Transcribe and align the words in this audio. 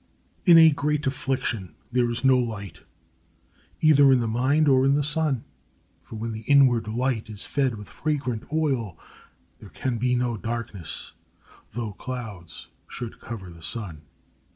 In 0.47 0.57
a 0.57 0.71
great 0.71 1.05
affliction 1.05 1.75
there 1.91 2.09
is 2.09 2.23
no 2.25 2.35
light, 2.35 2.79
either 3.81 4.11
in 4.11 4.19
the 4.19 4.27
mind 4.27 4.67
or 4.67 4.83
in 4.83 4.95
the 4.95 5.03
sun; 5.03 5.43
for 6.01 6.15
when 6.15 6.31
the 6.31 6.41
inward 6.47 6.87
light 6.87 7.29
is 7.29 7.45
fed 7.45 7.75
with 7.77 7.87
fragrant 7.87 8.51
oil, 8.51 8.97
there 9.59 9.69
can 9.69 9.99
be 9.99 10.15
no 10.15 10.37
darkness, 10.37 11.13
though 11.73 11.93
clouds 11.93 12.69
should 12.87 13.19
cover 13.21 13.51
the 13.51 13.61
sun. 13.61 14.01